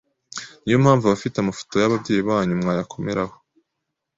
Niyo 0.61 0.77
mpamvu 0.83 1.03
abafite 1.05 1.35
amafoto 1.39 1.73
y’ababyeyi 1.77 2.21
banyu 2.27 2.59
mwayakomeraho 2.61 3.35